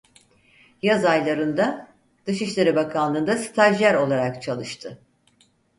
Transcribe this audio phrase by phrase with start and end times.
[0.81, 1.87] Yaz aylarında
[2.25, 5.01] Dışişleri Bakanlığı'nda stajyer olarak çalıştı.